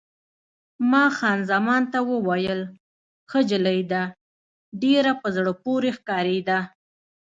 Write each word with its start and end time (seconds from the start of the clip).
ما 0.91 1.05
خان 1.17 1.39
زمان 1.51 1.81
ته 1.91 1.99
وویل: 2.11 2.61
ښه 3.29 3.39
نجلۍ 3.45 3.81
ده، 3.91 4.03
ډېره 4.81 5.11
په 5.21 5.27
زړه 5.35 5.51
پورې 5.63 5.89
ښکارېده. 5.97 6.59